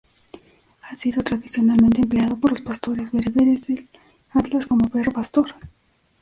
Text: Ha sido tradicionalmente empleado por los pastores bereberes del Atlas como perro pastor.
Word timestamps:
Ha 0.81 0.95
sido 0.95 1.21
tradicionalmente 1.23 2.01
empleado 2.01 2.35
por 2.39 2.49
los 2.49 2.61
pastores 2.61 3.11
bereberes 3.11 3.67
del 3.67 3.87
Atlas 4.31 4.65
como 4.65 4.89
perro 4.89 5.11
pastor. 5.11 5.53